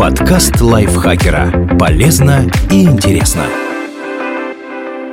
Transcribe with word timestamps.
Подкаст 0.00 0.62
лайфхакера. 0.62 1.76
Полезно 1.78 2.50
и 2.70 2.84
интересно. 2.84 3.44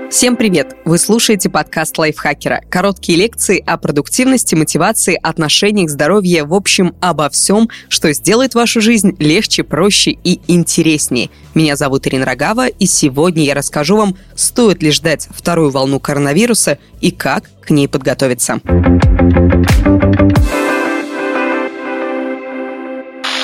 Всем 0.09 0.37
привет! 0.37 0.77
Вы 0.85 0.97
слушаете 0.97 1.49
подкаст 1.49 1.97
лайфхакера. 1.97 2.61
Короткие 2.69 3.17
лекции 3.17 3.61
о 3.67 3.75
продуктивности, 3.75 4.55
мотивации, 4.55 5.19
отношениях, 5.21 5.89
здоровье, 5.89 6.45
в 6.45 6.53
общем, 6.53 6.95
обо 7.01 7.29
всем, 7.29 7.67
что 7.89 8.13
сделает 8.13 8.55
вашу 8.55 8.79
жизнь 8.79 9.13
легче, 9.19 9.65
проще 9.65 10.11
и 10.11 10.39
интереснее. 10.47 11.31
Меня 11.53 11.75
зовут 11.75 12.07
Ирина 12.07 12.25
Рогава, 12.25 12.69
и 12.69 12.85
сегодня 12.85 13.43
я 13.43 13.55
расскажу 13.55 13.97
вам, 13.97 14.15
стоит 14.35 14.81
ли 14.81 14.91
ждать 14.91 15.27
вторую 15.31 15.69
волну 15.69 15.99
коронавируса 15.99 16.77
и 17.01 17.11
как 17.11 17.43
к 17.59 17.71
ней 17.71 17.89
подготовиться. 17.89 18.61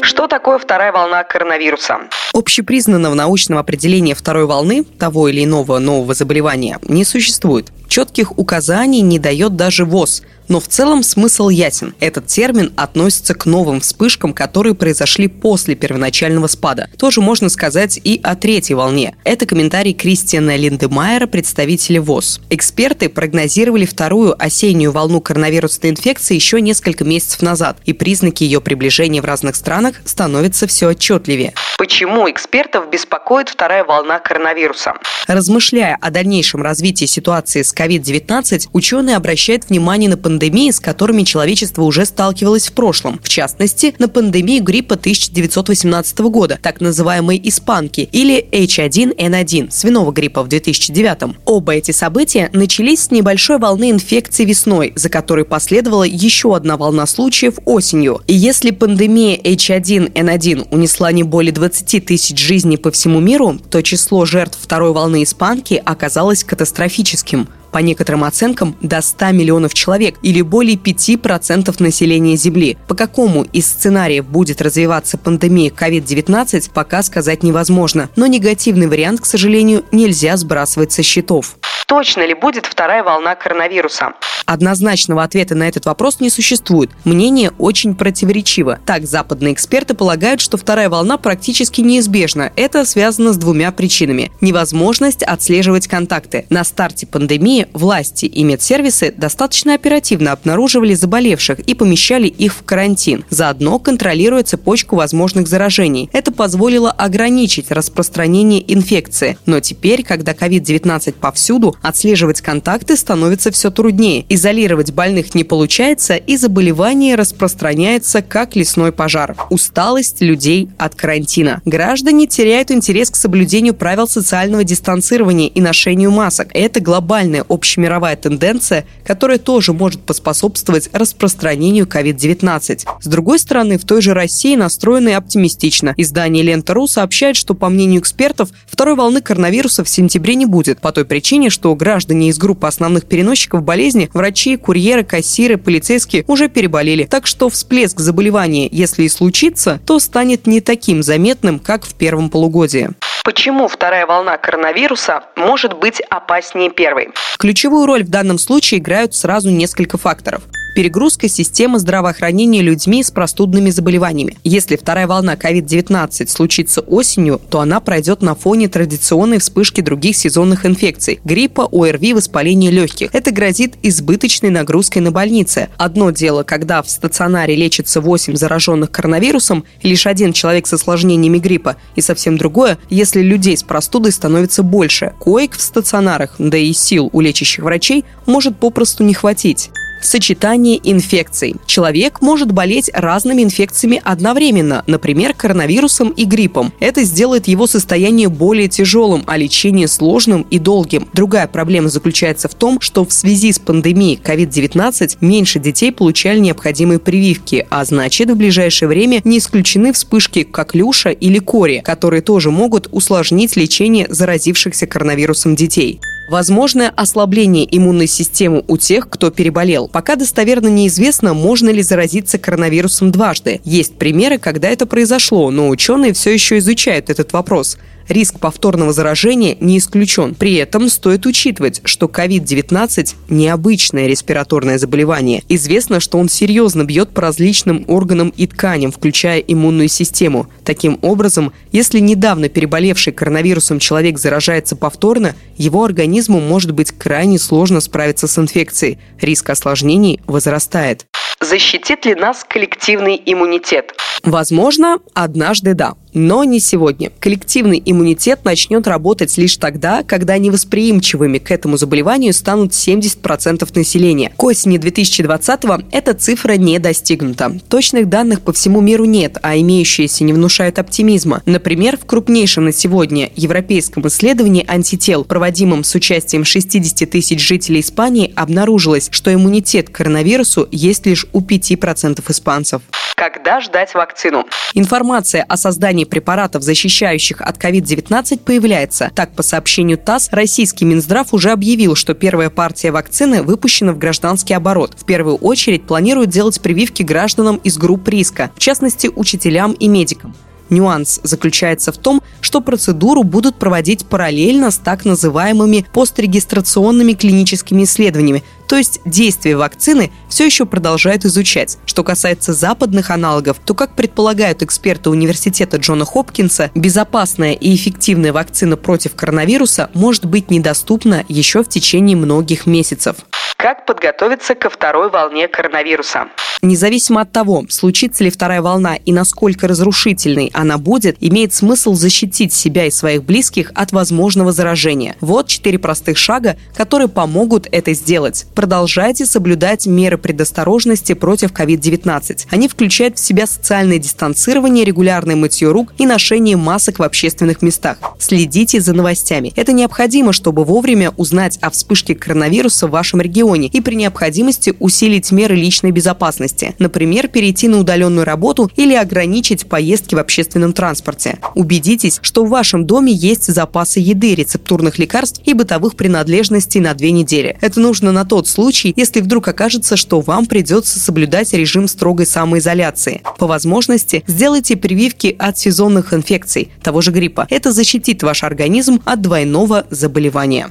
Что 0.04 0.28
такое 0.28 0.58
вторая 0.58 0.92
волна 0.92 1.24
коронавируса? 1.24 2.00
Общепризнанного 2.34 3.14
научного 3.14 3.62
определения 3.62 4.14
второй 4.16 4.46
волны 4.46 4.84
того 4.84 5.30
или 5.30 5.46
иного 5.46 5.80
нового 5.80 6.14
заболевания 6.14 6.78
не 6.84 7.06
существует. 7.06 7.72
Четких 7.88 8.38
указаний 8.38 9.00
не 9.00 9.18
дает 9.18 9.56
даже 9.56 9.86
ВОЗ, 9.86 10.24
но 10.48 10.60
в 10.60 10.68
целом 10.68 11.04
смысл 11.04 11.50
ясен. 11.50 11.96
Этот 12.00 12.28
термин 12.28 12.74
относится 12.76 13.34
к 13.34 13.46
новым 13.46 13.82
вспышкам, 13.82 14.34
которые 14.34 14.76
произошли 14.76 15.28
после 15.28 15.76
первоначального 15.76 16.48
спада. 16.48 16.90
Тоже 16.98 17.22
можно 17.22 17.50
сказать 17.50 18.00
и 18.04 18.20
о 18.24 18.36
третьей 18.36 18.76
волне. 18.76 19.16
Это 19.24 19.46
комментарий 19.46 19.94
Кристиана 19.94 20.56
Линдемайера, 20.56 21.28
представителя 21.28 22.02
ВОЗ. 22.02 22.42
Эксперты 22.50 23.10
прогнозировали 23.10 23.86
вторую 23.86 24.36
осеннюю 24.42 24.92
волну 24.92 25.22
коронавирусной 25.22 25.92
инфекции 25.92 26.36
еще 26.36 26.62
несколько 26.62 27.04
месяцев 27.04 27.42
назад, 27.42 27.78
и 27.86 27.94
признаки 27.94 28.44
ее 28.44 28.62
приближения 28.62 29.22
в 29.22 29.26
разных 29.26 29.56
странах 29.56 30.02
становятся 30.06 30.68
все 30.68 30.90
отчетливее. 30.90 31.54
Почему 31.78 32.30
экспертов 32.30 32.90
беспокоит 32.90 33.50
вторая 33.50 33.84
волна 33.84 34.20
коронавируса? 34.20 34.94
Размышляя 35.28 35.98
о 36.00 36.12
дальнейшем 36.12 36.62
развитии 36.62 37.06
ситуации 37.06 37.62
с 37.62 37.74
COVID-19, 37.74 38.70
ученые 38.74 39.18
обращают 39.18 39.70
внимание 39.70 40.10
на 40.10 40.18
пандемии, 40.34 40.72
с 40.72 40.80
которыми 40.80 41.22
человечество 41.22 41.84
уже 41.84 42.06
сталкивалось 42.06 42.68
в 42.68 42.74
прошлом. 42.74 43.20
В 43.24 43.30
частности, 43.30 43.94
на 44.00 44.08
пандемию 44.08 44.64
гриппа 44.64 44.96
1918 44.96 46.20
года, 46.22 46.58
так 46.60 46.82
называемой 46.82 47.40
испанки, 47.44 48.10
или 48.12 48.44
H1N1, 48.52 49.70
свиного 49.70 50.12
гриппа 50.12 50.42
в 50.42 50.48
2009. 50.48 51.36
Оба 51.46 51.76
эти 51.76 51.92
события 51.92 52.50
начались 52.52 53.04
с 53.04 53.12
небольшой 53.12 53.60
волны 53.60 53.92
инфекции 53.92 54.44
весной, 54.44 54.94
за 54.96 55.10
которой 55.10 55.46
последовала 55.46 56.04
еще 56.04 56.56
одна 56.56 56.78
волна 56.78 57.06
случаев 57.06 57.60
осенью. 57.66 58.22
И 58.26 58.34
если 58.34 58.72
пандемия 58.72 59.38
H1N1 59.38 60.70
унесла 60.72 61.12
не 61.12 61.22
более 61.22 61.52
20 61.52 62.06
тысяч 62.06 62.40
жизней 62.40 62.78
по 62.78 62.90
всему 62.90 63.20
миру, 63.20 63.60
то 63.70 63.84
число 63.84 64.26
жертв 64.26 64.58
второй 64.60 64.94
волны 64.94 65.22
испанки 65.22 65.80
оказалось 65.86 66.44
катастрофическим 66.44 67.48
по 67.74 67.80
некоторым 67.80 68.24
оценкам, 68.24 68.78
до 68.82 69.02
100 69.02 69.32
миллионов 69.32 69.74
человек 69.74 70.16
или 70.22 70.42
более 70.42 70.78
5% 70.78 71.76
населения 71.80 72.38
Земли. 72.38 72.78
По 72.88 72.96
какому 72.96 73.44
из 73.44 73.68
сценариев 73.68 74.26
будет 74.26 74.62
развиваться 74.62 75.18
пандемия 75.18 75.72
COVID-19, 75.72 76.70
пока 76.74 77.04
сказать 77.04 77.44
невозможно. 77.44 78.10
Но 78.16 78.28
негативный 78.28 78.88
вариант, 78.88 79.22
к 79.22 79.26
сожалению, 79.26 79.84
нельзя 79.92 80.38
сбрасывать 80.38 80.94
со 80.94 81.04
счетов. 81.04 81.58
Точно 81.94 82.26
ли 82.26 82.34
будет 82.34 82.66
вторая 82.66 83.04
волна 83.04 83.36
коронавируса? 83.36 84.14
Однозначного 84.48 85.24
ответа 85.24 85.54
на 85.54 85.68
этот 85.68 85.86
вопрос 85.86 86.20
не 86.20 86.32
существует. 86.32 86.90
Мнение 87.06 87.52
очень 87.60 87.94
противоречиво. 87.94 88.80
Так, 88.86 89.06
западные 89.06 89.54
эксперты 89.54 89.94
полагают, 89.94 90.42
что 90.42 90.58
вторая 90.58 90.90
волна 90.90 91.18
практически 91.18 91.82
неизбежна. 91.82 92.52
Это 92.56 92.84
связано 92.86 93.32
с 93.32 93.38
двумя 93.38 93.72
причинами. 93.72 94.32
Невозможность 94.42 95.22
отслеживать 95.22 95.88
контакты. 95.88 96.46
На 96.50 96.64
старте 96.64 97.06
пандемии 97.06 97.68
власти 97.74 98.26
и 98.26 98.44
медсервисы 98.44 99.14
достаточно 99.16 99.76
оперативно 99.76 100.32
обнаруживали 100.32 100.96
заболевших 100.96 101.60
и 101.60 101.76
помещали 101.76 102.28
их 102.28 102.56
в 102.56 102.64
карантин, 102.64 103.24
заодно 103.30 103.78
контролируя 103.78 104.44
цепочку 104.44 104.96
возможных 104.96 105.48
заражений. 105.48 106.10
Это 106.12 106.32
позволило 106.32 106.92
ограничить 106.92 107.72
распространение 107.72 108.74
инфекции. 108.74 109.38
Но 109.46 109.60
теперь, 109.60 110.04
когда 110.04 110.34
COVID-19 110.34 111.14
повсюду, 111.14 111.76
отслеживать 111.84 112.42
контакты 112.42 112.98
становится 112.98 113.52
все 113.52 113.70
труднее. 113.70 114.26
Изолировать 114.30 114.92
больных 114.92 115.36
не 115.36 115.44
получается, 115.44 116.16
и 116.16 116.38
заболевание 116.38 117.16
распространяется 117.16 118.22
как 118.22 118.56
лесной 118.56 118.92
пожар. 118.92 119.36
Усталость 119.50 120.22
людей 120.22 120.70
от 120.78 120.96
карантина. 120.96 121.62
Граждане 121.66 122.26
теряют 122.26 122.72
интерес 122.72 123.12
к 123.12 123.16
соблюдению 123.16 123.74
правил 123.74 124.08
социального 124.08 124.64
дистанцирования 124.64 125.48
и 125.48 125.62
ношению 125.62 126.12
масок. 126.12 126.48
Это 126.54 126.80
глобальная 126.80 127.46
общемировая 127.48 128.16
тенденция, 128.16 128.86
которая 129.06 129.38
тоже 129.38 129.74
может 129.74 130.02
поспособствовать 130.02 130.90
распространению 130.94 131.86
COVID-19. 131.86 132.88
С 133.02 133.08
другой 133.08 133.40
стороны, 133.40 133.78
в 133.78 133.84
той 133.84 134.02
же 134.02 134.14
России 134.14 134.56
настроены 134.56 135.14
оптимистично. 135.16 135.94
Издание 135.98 136.44
«Лента.ру» 136.44 136.88
сообщает, 136.88 137.36
что, 137.36 137.54
по 137.54 137.68
мнению 137.68 138.00
экспертов, 138.00 138.50
второй 138.66 138.96
волны 138.96 139.22
коронавируса 139.22 139.84
в 139.84 139.90
сентябре 139.90 140.36
не 140.36 140.46
будет, 140.46 140.80
по 140.80 140.94
той 140.94 141.04
причине, 141.04 141.50
что 141.50 141.73
граждане 141.76 142.30
из 142.30 142.38
группы 142.38 142.68
основных 142.68 143.06
переносчиков 143.06 143.64
болезни 143.64 144.10
Врачи, 144.14 144.58
курьеры, 144.58 145.04
кассиры, 145.04 145.58
полицейские 145.58 146.24
уже 146.28 146.50
переболели. 146.50 147.06
Так 147.06 147.28
что 147.28 147.50
всплеск 147.50 148.00
заболевания, 148.00 148.68
если 148.72 149.04
и 149.04 149.10
случится, 149.10 149.80
то 149.86 150.00
станет 150.00 150.48
не 150.48 150.62
таким 150.62 151.04
заметным, 151.04 151.60
как 151.60 151.86
в 151.86 151.96
первом 151.96 152.30
полугодии. 152.30 152.90
Почему 153.24 153.70
вторая 153.70 154.06
волна 154.06 154.38
коронавируса 154.38 155.24
может 155.38 155.78
быть 155.80 156.02
опаснее 156.10 156.70
первой? 156.70 157.10
Ключевую 157.40 157.86
роль 157.86 158.04
в 158.04 158.10
данном 158.10 158.38
случае 158.38 158.80
играют 158.80 159.16
сразу 159.16 159.50
несколько 159.50 159.98
факторов 159.98 160.44
перегрузка 160.74 161.28
системы 161.28 161.80
здравоохранения 161.80 162.62
людьми 162.62 163.04
с 163.04 163.12
простудными 163.12 163.70
заболеваниями. 163.70 164.38
Если 164.44 164.76
вторая 164.76 165.08
волна 165.08 165.36
COVID-19 165.36 166.28
случится 166.28 166.82
осенью, 166.82 167.40
то 167.50 167.60
она 167.60 167.80
пройдет 167.80 168.22
на 168.22 168.36
фоне 168.36 168.68
традиционной 168.68 169.40
вспышки 169.40 169.82
других 169.82 170.16
сезонных 170.16 170.66
инфекций– 170.66 171.20
гриппа, 171.24 171.68
ОРВИ, 171.72 172.14
воспаления 172.14 172.72
легких. 172.72 173.14
Это 173.14 173.32
грозит 173.32 173.76
избыточной 173.84 174.50
нагрузкой 174.50 175.02
на 175.02 175.12
больницы. 175.12 175.70
Одно 175.78 176.12
дело, 176.12 176.44
когда 176.44 176.82
в 176.82 176.90
стационаре 176.90 177.56
лечится 177.56 178.02
8 178.02 178.36
зараженных 178.36 178.92
коронавирусом 178.92 179.64
лишь 179.82 180.08
один 180.08 180.34
человек 180.34 180.68
с 180.68 180.74
осложнениями 180.74 181.38
гриппа, 181.38 181.78
и 181.96 182.02
совсем 182.02 182.38
другое, 182.38 182.78
если 182.90 183.22
людей 183.22 183.56
с 183.58 183.64
простудой 183.64 184.12
становится 184.12 184.64
больше. 184.64 185.14
Коек 185.20 185.56
в 185.56 185.62
стационарах, 185.62 186.36
да 186.40 186.58
и 186.58 186.74
сил 186.74 187.10
у 187.14 187.22
лечащих 187.22 187.64
врачей 187.64 188.06
может 188.26 188.58
попросту 188.58 189.04
не 189.04 189.14
хватить 189.14 189.70
сочетание 190.06 190.80
инфекций. 190.84 191.56
Человек 191.66 192.22
может 192.22 192.52
болеть 192.52 192.90
разными 192.94 193.44
инфекциями 193.44 194.02
одновременно, 194.04 194.84
например, 194.88 195.34
коронавирусом 195.34 196.10
и 196.10 196.26
гриппом. 196.26 196.74
Это 196.80 197.04
сделает 197.04 197.48
его 197.48 197.68
состояние 197.68 198.30
более 198.30 198.68
тяжелым, 198.68 199.24
а 199.28 199.38
лечение 199.38 199.88
сложным 199.88 200.46
и 200.50 200.60
долгим. 200.60 201.08
Другая 201.14 201.48
проблема 201.48 201.90
заключается 201.90 202.48
в 202.48 202.56
том, 202.56 202.80
что 202.82 203.06
в 203.06 203.14
связи 203.14 203.52
с 203.52 203.60
пандемией 203.60 204.20
COVID-19 204.22 205.18
меньше 205.22 205.60
детей 205.60 205.92
получали 205.92 206.40
необходимые 206.40 207.00
прививки, 207.00 207.66
а 207.70 207.86
значит 207.86 208.30
в 208.30 208.36
ближайшее 208.36 208.90
время 208.90 209.22
не 209.24 209.38
исключены 209.38 209.94
вспышки 209.94 210.44
коклюша 210.44 211.10
или 211.10 211.40
кори, 211.40 211.82
которые 211.84 212.22
тоже 212.22 212.52
могут 212.52 212.88
усложнить 212.92 213.56
лечение 213.56 214.08
заразившихся 214.10 214.88
коронавирусом 214.88 215.56
детей. 215.56 216.00
Возможное 216.30 216.90
ослабление 216.96 217.68
иммунной 217.70 218.08
системы 218.08 218.64
у 218.68 218.78
тех, 218.78 219.10
кто 219.10 219.30
переболел. 219.30 219.88
Пока 219.88 220.16
достоверно 220.16 220.68
неизвестно, 220.68 221.34
можно 221.34 221.70
ли 221.70 221.82
заразиться 221.82 222.38
коронавирусом 222.38 223.12
дважды. 223.12 223.60
Есть 223.66 223.96
примеры, 223.96 224.38
когда 224.38 224.70
это 224.70 224.86
произошло, 224.86 225.52
но 225.52 225.70
ученые 225.70 226.14
все 226.14 226.32
еще 226.32 226.58
изучают 226.60 227.10
этот 227.10 227.34
вопрос. 227.34 227.78
Риск 228.08 228.40
повторного 228.40 228.94
заражения 228.94 229.56
не 229.60 229.78
исключен. 229.78 230.36
При 230.36 230.56
этом 230.56 230.90
стоит 230.90 231.26
учитывать, 231.26 231.82
что 231.86 232.08
COVID-19– 232.08 233.16
необычное 233.30 234.08
респираторное 234.08 234.78
заболевание. 234.78 235.44
Известно, 235.50 236.00
что 236.00 236.18
он 236.18 236.30
серьезно 236.30 236.84
бьет 236.84 237.10
по 237.10 237.22
различным 237.22 237.86
органам 237.88 238.34
и 238.36 238.48
тканям, 238.48 238.92
включая 238.92 239.40
иммунную 239.40 239.88
систему. 239.88 240.48
Таким 240.64 241.00
образом, 241.02 241.54
если 241.72 242.00
недавно 242.00 242.50
переболевший 242.50 243.14
коронавирусом 243.14 243.80
человек 243.80 244.20
заражается 244.20 244.76
повторно, 244.76 245.36
его 245.58 245.84
организму 245.84 246.40
может 246.40 246.72
быть 246.72 246.92
крайне 246.92 247.40
сложно 247.40 247.80
справиться 247.80 248.28
с 248.28 248.38
инфекцией. 248.38 249.00
Риск 249.22 249.50
осложнений 249.50 250.20
возрастает. 250.28 251.06
Защитит 251.40 252.06
ли 252.06 252.16
нас 252.16 252.46
коллективный 252.48 253.22
иммунитет? 253.26 253.94
Возможно, 254.24 255.00
однажды 255.14 255.74
да. 255.74 255.96
Но 256.14 256.44
не 256.44 256.60
сегодня. 256.60 257.12
Коллективный 257.20 257.82
иммунитет 257.84 258.46
начнет 258.46 258.88
работать 258.88 259.36
лишь 259.38 259.58
тогда, 259.58 260.04
когда 260.04 260.38
невосприимчивыми 260.38 261.40
к 261.40 261.50
этому 261.52 261.78
заболеванию 261.78 262.34
станут 262.34 262.72
70% 262.72 263.68
населения. 263.76 264.32
К 264.38 264.44
осени 264.44 264.78
2020-го 264.78 265.84
эта 265.92 266.14
цифра 266.14 266.54
не 266.54 266.78
достигнута. 266.80 267.52
Точных 267.68 268.10
данных 268.10 268.42
по 268.42 268.54
всему 268.54 268.82
миру 268.82 269.06
нет, 269.06 269.38
а 269.42 269.58
имеющиеся 269.58 270.24
не 270.24 270.34
внушают 270.34 270.78
оптимизма. 270.78 271.42
Например, 271.46 271.98
в 271.98 272.06
крупнейшем 272.06 272.66
на 272.66 272.74
сегодня 272.74 273.32
европейском 273.36 274.08
исследовании 274.08 274.66
антител, 274.68 275.24
проводимом 275.24 275.84
с 275.84 275.96
участием 275.96 276.44
60 276.46 277.10
тысяч 277.10 277.40
жителей 277.40 277.80
Испании, 277.80 278.32
обнаружилось, 278.36 279.10
что 279.12 279.34
иммунитет 279.34 279.90
к 279.90 279.94
коронавирусу 279.94 280.68
есть 280.72 281.06
лишь 281.06 281.26
у 281.34 281.42
5% 281.42 282.24
испанцев. 282.30 282.82
Когда 283.16 283.62
ждать 283.62 283.94
вакцину? 283.94 284.46
Информация 284.74 285.44
о 285.44 285.56
создании 285.56 286.03
препаратов, 286.06 286.64
защищающих 286.64 287.42
от 287.42 287.58
COVID-19, 287.58 288.40
появляется. 288.40 289.12
Так, 289.16 289.34
по 289.36 289.44
сообщению 289.44 289.98
ТАСС, 289.98 290.30
российский 290.32 290.86
Минздрав 290.86 291.34
уже 291.34 291.52
объявил, 291.52 291.96
что 291.96 292.14
первая 292.14 292.50
партия 292.50 292.92
вакцины 292.92 293.44
выпущена 293.44 293.94
в 293.94 293.98
гражданский 293.98 294.54
оборот. 294.54 294.96
В 294.98 295.06
первую 295.06 295.36
очередь 295.38 295.84
планируют 295.84 296.30
делать 296.30 296.62
прививки 296.62 297.04
гражданам 297.04 297.58
из 297.58 297.78
групп 297.78 298.08
риска, 298.08 298.52
в 298.56 298.60
частности, 298.60 299.10
учителям 299.14 299.74
и 299.74 299.88
медикам. 299.88 300.36
Нюанс 300.74 301.20
заключается 301.24 301.92
в 301.92 301.98
том, 301.98 302.22
что 302.42 302.62
процедуру 302.62 303.24
будут 303.24 303.56
проводить 303.56 304.06
параллельно 304.06 304.72
с 304.72 304.78
так 304.78 305.06
называемыми 305.06 305.86
пострегистрационными 305.94 307.14
клиническими 307.14 307.84
исследованиями, 307.84 308.44
то 308.68 308.78
есть 308.78 309.02
действие 309.06 309.56
вакцины 309.56 310.12
все 310.30 310.46
еще 310.46 310.66
продолжают 310.66 311.26
изучать. 311.26 311.78
Что 311.86 312.04
касается 312.04 312.54
западных 312.54 313.12
аналогов, 313.12 313.58
то, 313.64 313.74
как 313.74 313.96
предполагают 313.96 314.64
эксперты 314.64 315.10
университета 315.10 315.78
Джона 315.78 316.06
Хопкинса, 316.06 316.72
безопасная 316.74 317.54
и 317.54 317.76
эффективная 317.76 318.34
вакцина 318.34 318.76
против 318.76 319.16
коронавируса 319.16 319.90
может 319.94 320.26
быть 320.26 320.50
недоступна 320.50 321.24
еще 321.28 321.64
в 321.64 321.70
течение 321.70 322.18
многих 322.18 322.66
месяцев. 322.66 323.18
Как 323.64 323.86
подготовиться 323.86 324.56
ко 324.56 324.70
второй 324.70 325.10
волне 325.10 325.48
коронавируса? 325.48 326.28
Независимо 326.62 327.22
от 327.22 327.32
того, 327.32 327.66
случится 327.70 328.24
ли 328.24 328.30
вторая 328.30 328.62
волна 328.62 328.96
и 328.96 329.14
насколько 329.14 329.70
разрушительной 329.70 330.50
она 330.54 330.78
будет, 330.78 331.16
имеет 331.22 331.54
смысл 331.54 331.94
защитить 331.94 332.52
себя 332.52 332.86
и 332.86 332.92
своих 332.92 333.24
близких 333.24 333.72
от 333.74 333.94
возможного 333.94 334.52
заражения. 334.52 335.16
Вот 335.22 335.48
четыре 335.48 335.80
простых 335.80 336.18
шага, 336.18 336.58
которые 336.76 337.08
помогут 337.08 337.68
это 337.72 337.94
сделать. 337.94 338.46
Продолжайте 338.54 339.26
соблюдать 339.26 339.86
меры 339.88 340.18
предосторожности 340.18 341.14
против 341.14 341.52
COVID-19. 341.52 342.48
Они 342.52 342.68
включают 342.68 343.18
в 343.18 343.22
себя 343.22 343.48
социальное 343.48 343.98
дистанцирование, 343.98 344.84
регулярное 344.86 345.38
мытье 345.38 345.72
рук 345.72 345.94
и 345.98 346.06
ношение 346.06 346.58
масок 346.58 347.00
в 347.00 347.04
общественных 347.04 347.62
местах. 347.62 347.98
Следите 348.20 348.82
за 348.82 348.94
новостями. 348.94 349.54
Это 349.56 349.72
необходимо, 349.72 350.34
чтобы 350.34 350.66
вовремя 350.66 351.12
узнать 351.18 351.60
о 351.62 351.70
вспышке 351.70 352.14
коронавируса 352.14 352.88
в 352.88 352.92
вашем 352.92 353.22
регионе 353.22 353.53
и 353.62 353.82
при 353.82 353.96
необходимости 353.96 354.74
усилить 354.80 355.32
меры 355.32 355.56
личной 355.56 355.92
безопасности 355.92 356.76
например, 356.84 357.28
перейти 357.28 357.68
на 357.68 357.80
удаленную 357.80 358.26
работу 358.26 358.70
или 358.76 358.94
ограничить 358.94 359.68
поездки 359.68 360.16
в 360.16 360.20
общественном 360.20 360.74
транспорте. 360.74 361.40
Убедитесь, 361.56 362.20
что 362.22 362.46
в 362.46 362.50
вашем 362.50 362.86
доме 362.86 363.12
есть 363.12 363.46
запасы 363.46 364.00
еды, 364.00 364.36
рецептурных 364.36 365.00
лекарств 365.00 365.42
и 365.46 365.54
бытовых 365.54 365.96
принадлежностей 365.96 366.80
на 366.80 366.94
две 366.94 367.12
недели. 367.12 367.58
Это 367.62 367.80
нужно 367.80 368.12
на 368.12 368.26
тот 368.26 368.48
случай, 368.48 368.94
если 368.96 369.22
вдруг 369.22 369.48
окажется, 369.48 369.98
что 369.98 370.22
вам 370.22 370.46
придется 370.46 371.00
соблюдать 371.00 371.54
режим 371.54 371.88
строгой 371.88 372.26
самоизоляции. 372.26 373.22
По 373.38 373.48
возможности 373.48 374.24
сделайте 374.28 374.76
прививки 374.76 375.36
от 375.40 375.58
сезонных 375.58 376.14
инфекций, 376.14 376.70
того 376.82 377.02
же 377.02 377.12
гриппа. 377.12 377.48
Это 377.50 377.72
защитит 377.72 378.24
ваш 378.24 378.44
организм 378.44 379.02
от 379.06 379.22
двойного 379.22 379.86
заболевания. 379.90 380.68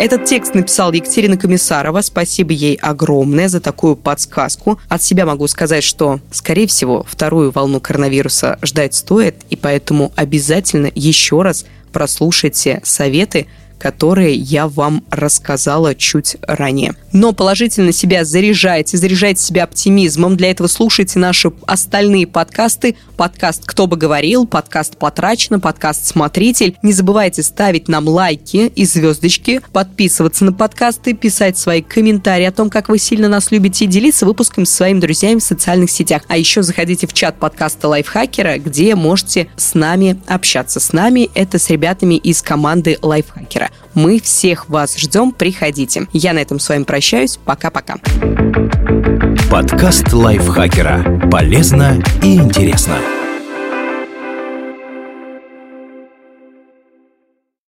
Этот 0.00 0.24
текст 0.24 0.54
написала 0.54 0.92
Екатерина 0.92 1.36
Комиссарова. 1.36 2.00
Спасибо 2.00 2.54
ей 2.54 2.74
огромное 2.76 3.50
за 3.50 3.60
такую 3.60 3.96
подсказку. 3.96 4.80
От 4.88 5.02
себя 5.02 5.26
могу 5.26 5.46
сказать, 5.46 5.84
что, 5.84 6.20
скорее 6.30 6.66
всего, 6.66 7.04
вторую 7.06 7.50
волну 7.50 7.80
коронавируса 7.80 8.58
ждать 8.62 8.94
стоит, 8.94 9.36
и 9.50 9.56
поэтому 9.56 10.10
обязательно 10.16 10.90
еще 10.94 11.42
раз 11.42 11.66
прослушайте 11.92 12.80
советы, 12.82 13.46
которые 13.80 14.34
я 14.34 14.68
вам 14.68 15.02
рассказала 15.10 15.94
чуть 15.94 16.36
ранее. 16.42 16.94
Но 17.12 17.32
положительно 17.32 17.92
себя 17.92 18.24
заряжайте, 18.24 18.98
заряжайте 18.98 19.42
себя 19.42 19.64
оптимизмом. 19.64 20.36
Для 20.36 20.50
этого 20.50 20.68
слушайте 20.68 21.18
наши 21.18 21.50
остальные 21.66 22.26
подкасты. 22.26 22.96
Подкаст 23.16 23.62
«Кто 23.64 23.86
бы 23.86 23.96
говорил», 23.96 24.46
подкаст 24.46 24.96
«Потрачено», 24.96 25.58
подкаст 25.58 26.06
«Смотритель». 26.06 26.76
Не 26.82 26.92
забывайте 26.92 27.42
ставить 27.42 27.88
нам 27.88 28.06
лайки 28.06 28.70
и 28.76 28.84
звездочки, 28.84 29.60
подписываться 29.72 30.44
на 30.44 30.52
подкасты, 30.52 31.14
писать 31.14 31.56
свои 31.58 31.80
комментарии 31.82 32.44
о 32.44 32.52
том, 32.52 32.68
как 32.68 32.88
вы 32.90 32.98
сильно 32.98 33.28
нас 33.28 33.50
любите, 33.50 33.86
и 33.86 33.88
делиться 33.88 34.26
выпуском 34.26 34.66
с 34.66 34.70
своими 34.70 35.00
друзьями 35.00 35.38
в 35.38 35.44
социальных 35.44 35.90
сетях. 35.90 36.22
А 36.28 36.36
еще 36.36 36.62
заходите 36.62 37.06
в 37.06 37.14
чат 37.14 37.38
подкаста 37.38 37.88
Лайфхакера, 37.88 38.58
где 38.58 38.94
можете 38.94 39.48
с 39.56 39.74
нами 39.74 40.20
общаться. 40.26 40.80
С 40.80 40.92
нами 40.92 41.30
это 41.34 41.58
с 41.58 41.70
ребятами 41.70 42.16
из 42.16 42.42
команды 42.42 42.98
Лайфхакера. 43.00 43.69
Мы 43.94 44.20
всех 44.20 44.68
вас 44.68 44.96
ждем, 44.96 45.32
приходите. 45.32 46.06
Я 46.12 46.32
на 46.32 46.38
этом 46.38 46.58
с 46.58 46.68
вами 46.68 46.84
прощаюсь. 46.84 47.38
Пока-пока. 47.44 47.96
Подкаст 49.50 50.12
лайфхакера. 50.12 51.28
Полезно 51.30 52.02
и 52.22 52.36
интересно. 52.36 52.96